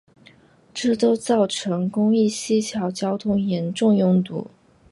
[0.73, 4.47] 这都造成公益西桥交通严重拥堵。